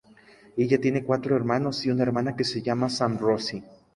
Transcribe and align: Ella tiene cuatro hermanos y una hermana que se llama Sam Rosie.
Ella 0.57 0.81
tiene 0.81 1.03
cuatro 1.03 1.35
hermanos 1.35 1.85
y 1.85 1.91
una 1.91 2.01
hermana 2.01 2.35
que 2.35 2.43
se 2.43 2.63
llama 2.63 2.89
Sam 2.89 3.19
Rosie. 3.19 3.63